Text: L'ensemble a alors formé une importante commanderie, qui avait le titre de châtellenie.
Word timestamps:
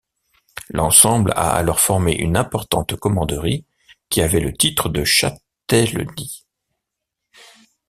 L'ensemble 0.71 1.31
a 1.35 1.51
alors 1.55 1.79
formé 1.79 2.15
une 2.15 2.35
importante 2.35 2.95
commanderie, 2.95 3.67
qui 4.09 4.23
avait 4.23 4.39
le 4.39 4.51
titre 4.51 4.89
de 4.89 5.03
châtellenie. 5.03 6.43